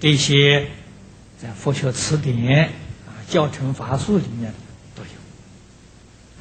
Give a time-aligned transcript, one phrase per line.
[0.00, 0.68] 这些
[1.40, 2.70] 在佛学词典
[3.06, 4.52] 啊、教程法术里面
[4.94, 5.08] 都有。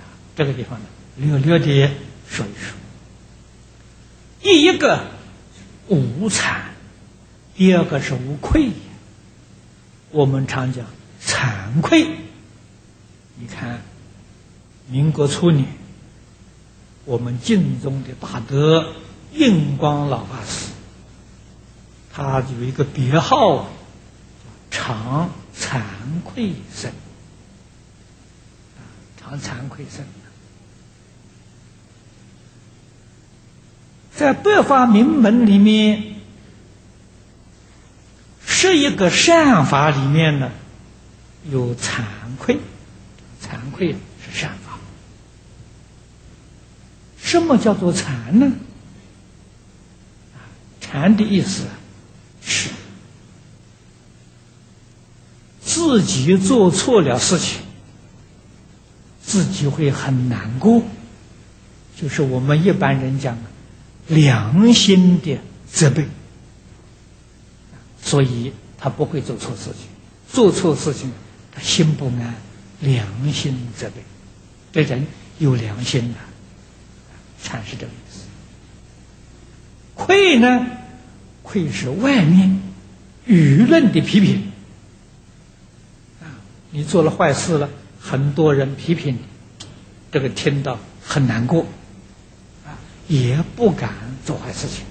[0.01, 0.85] 啊，这个地方呢，
[1.17, 1.91] 略略的
[2.29, 2.77] 说一说。
[4.41, 5.05] 第一个
[5.87, 6.61] 无惭，
[7.55, 8.69] 第二个是无愧。
[10.11, 10.85] 我们常讲
[11.21, 12.07] 惭愧。
[13.35, 13.81] 你看，
[14.89, 15.65] 民国初年，
[17.05, 18.93] 我们敬宗的大德
[19.33, 20.71] 印光老法师，
[22.17, 23.67] 他有一个别号，
[24.71, 25.79] 常惭
[26.23, 26.91] 愧僧。
[29.19, 30.03] 常惭愧僧，
[34.15, 36.15] 在百法名门里面，
[38.43, 40.49] 十一个善法里面呢，
[41.51, 42.01] 有惭
[42.39, 42.57] 愧。
[43.39, 44.79] 惭愧是善法。
[47.21, 48.53] 什么叫做惭呢？
[50.81, 51.65] 惭的意思
[52.47, 52.69] 是
[55.61, 57.59] 自己做错了事情，
[59.21, 60.81] 自己会很难过，
[61.99, 63.43] 就是我们一般人讲的
[64.07, 65.37] 良心的
[65.69, 66.07] 责备，
[68.01, 69.87] 所以他不会做错事情。
[70.31, 71.11] 做错事情，
[71.51, 72.33] 他心不安。
[72.79, 74.03] 良心责备，
[74.71, 75.07] 这人
[75.39, 76.19] 有良心的，
[77.41, 78.19] 才是这个意思。
[79.95, 80.63] 愧呢？
[81.47, 82.61] 愧是外面
[83.25, 84.51] 舆论的批评
[86.21, 86.27] 啊！
[86.71, 87.69] 你做了坏事了，
[88.01, 89.65] 很多人批评你，
[90.11, 91.65] 这个听到很难过
[92.65, 92.75] 啊，
[93.07, 93.93] 也不敢
[94.25, 94.83] 做坏事情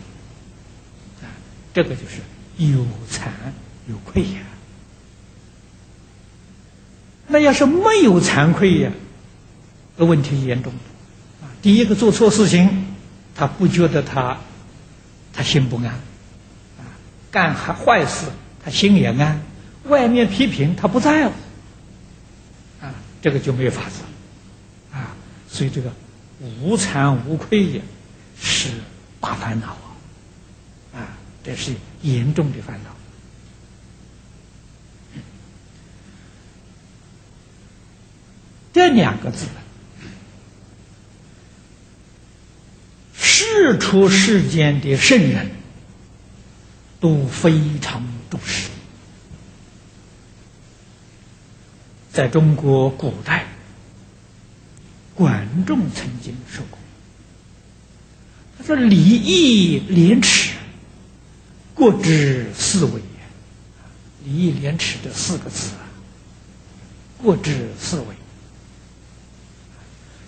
[1.21, 1.29] 啊。
[1.75, 2.23] 这个就是
[2.57, 3.29] 有惭
[3.87, 4.41] 有愧呀。
[7.29, 8.91] 那要是没有惭愧呀，
[9.99, 10.73] 这问题严重。
[11.43, 12.87] 啊，第一个做错事情，
[13.34, 14.39] 他不觉得他，
[15.34, 15.93] 他心不安；
[17.37, 18.29] 干还坏事，
[18.65, 19.39] 他心也安。
[19.84, 21.34] 外面批评他不在乎，
[22.81, 24.01] 啊，这个就没有法子。
[24.91, 25.15] 啊，
[25.47, 25.93] 所以这个
[26.62, 27.83] 无惭无愧也
[28.41, 28.71] 是
[29.21, 29.77] 大烦恼
[30.94, 31.09] 啊，啊，
[31.44, 32.91] 这是严重的烦恼。
[38.72, 39.47] 这两个字，
[43.15, 45.50] 世出世间的圣人
[47.01, 48.69] 都非常重视。
[52.12, 53.47] 在中国古代，
[55.15, 56.79] 管仲曾经说过
[58.57, 60.55] ：“他说礼义廉耻，
[61.75, 63.03] 过之四维。”
[64.25, 65.87] 礼义廉耻这四个字啊，
[67.19, 68.07] 国之四维。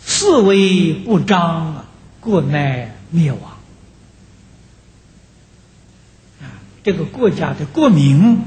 [0.01, 1.89] 四维不张啊，
[2.21, 3.59] 国乃灭亡。
[6.41, 6.47] 啊，
[6.83, 8.39] 这个国家的国民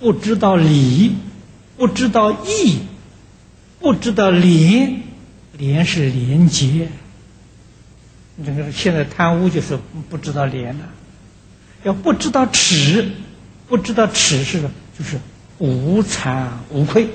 [0.00, 1.16] 不知道礼，
[1.76, 2.80] 不知道义，
[3.78, 5.02] 不知道廉，
[5.56, 6.88] 廉是廉洁。
[8.44, 9.78] 这个现在贪污就是
[10.08, 10.88] 不知道廉了，
[11.84, 13.10] 要不知道耻，
[13.68, 14.60] 不知道耻是
[14.98, 15.18] 就是
[15.58, 17.08] 无惭无愧。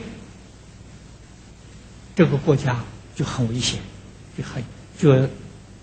[2.16, 2.84] 这个国家。
[3.18, 3.80] 就很危险，
[4.38, 4.63] 就很
[4.96, 5.28] 就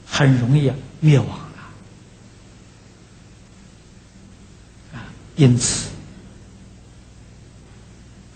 [0.06, 0.70] 很容易
[1.00, 1.58] 灭亡了
[4.94, 5.02] 啊！
[5.36, 5.90] 因此，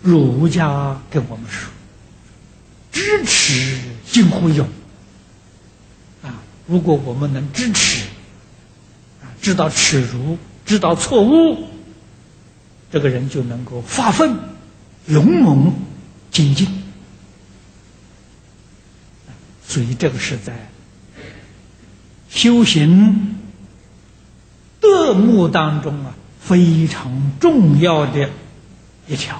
[0.01, 1.69] 儒家跟我们说
[2.91, 4.67] ：“知耻近乎勇。”
[6.23, 8.05] 啊，如果我们能知耻
[9.21, 11.69] 啊，知道耻辱，知道错误，
[12.91, 14.37] 这个人就能够发奋、
[15.07, 15.73] 勇猛、
[16.31, 16.67] 精进。
[19.65, 20.69] 所以，这个是在
[22.29, 23.37] 修行
[24.79, 26.15] 德目当中啊，
[26.49, 28.27] 非常重要的
[29.07, 29.39] 一条。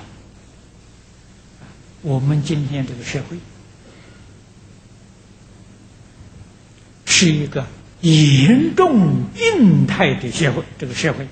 [2.03, 3.39] 我们今天这个社会
[7.05, 7.65] 是一个
[8.01, 11.27] 严重病态的社会，这个社会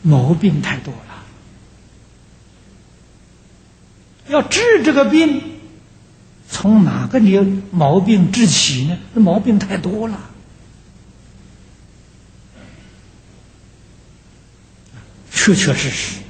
[0.00, 1.22] 毛病太多了，
[4.28, 5.50] 要治这个病。
[6.48, 8.96] 从哪个里毛病治起呢？
[9.12, 10.30] 那毛病太多了。
[15.44, 16.20] 确确实实，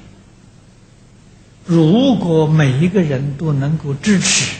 [1.66, 4.56] 如果每一个人都能够支持，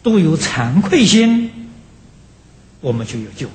[0.00, 1.50] 都有惭愧心，
[2.80, 3.54] 我们就有救了。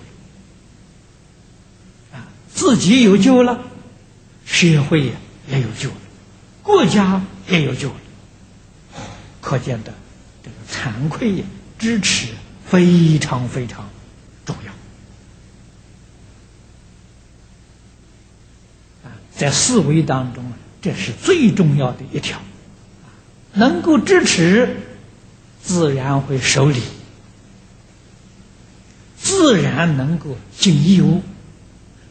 [2.15, 3.63] 啊，自己有救了，
[4.45, 5.13] 社会
[5.49, 5.95] 也有救了，
[6.61, 7.95] 国家也有救了。
[9.39, 9.93] 可见的。
[10.43, 11.45] 这个惭愧
[11.79, 12.27] 支持
[12.65, 13.89] 非常非常
[14.45, 14.73] 重要
[19.47, 20.43] 在思维当中，
[20.81, 22.37] 这是最重要的一条，
[23.53, 24.75] 能够支持，
[25.63, 26.81] 自然会守礼，
[29.17, 31.21] 自然能够尽义务，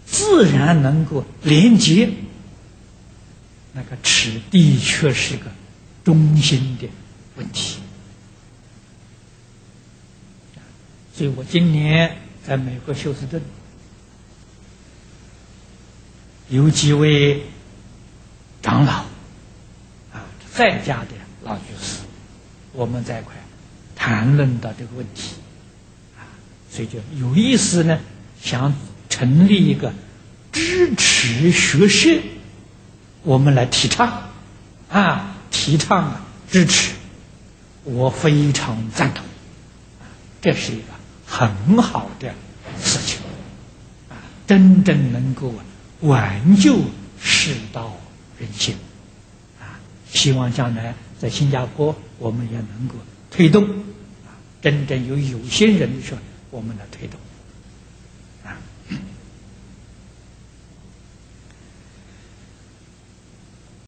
[0.07, 2.09] 自然能够廉洁。
[3.75, 5.51] 那个持的确是个
[6.05, 6.89] 中心的
[7.37, 7.81] 问题，
[11.15, 12.17] 所以我今年
[12.47, 13.43] 在美国休斯顿。
[16.49, 17.43] 有几位
[18.63, 18.93] 长老
[20.13, 20.23] 啊，
[20.53, 21.09] 在家的
[21.43, 21.99] 老居士，
[22.73, 23.35] 我们在一块
[23.97, 25.35] 谈论到这个问题
[26.17, 26.23] 啊，
[26.71, 27.99] 所以就有意思呢，
[28.41, 28.75] 想
[29.09, 29.93] 成立一个
[30.53, 32.21] 支持学社，
[33.23, 34.31] 我们来提倡
[34.89, 36.93] 啊，提倡支持，
[37.83, 39.25] 我非常赞同，
[40.41, 40.85] 这是一个
[41.27, 42.33] 很好的
[42.81, 43.19] 事情
[44.09, 44.15] 啊，
[44.47, 45.65] 真正能够啊。
[46.01, 46.79] 挽救
[47.21, 47.97] 世道
[48.39, 48.77] 人心，
[49.61, 49.81] 啊！
[50.13, 52.95] 希望将来在新加坡，我们也能够
[53.31, 53.65] 推动，
[54.27, 56.21] 啊，真正有有心人的时候，
[56.51, 57.19] 我们来推动。